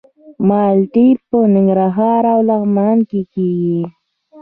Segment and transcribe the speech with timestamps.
[0.47, 3.81] مالټې په ننګرهار او لغمان کې کیږي.